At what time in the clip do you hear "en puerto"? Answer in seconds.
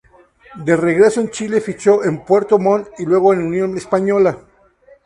2.03-2.57